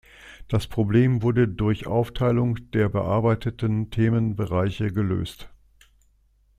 Das 0.47 0.65
Problem 0.65 1.21
wurde 1.21 1.47
durch 1.47 1.85
Aufteilung 1.85 2.71
der 2.71 2.89
bearbeiteten 2.89 3.91
Themenbereiche 3.91 4.91
gelöst. 4.91 5.51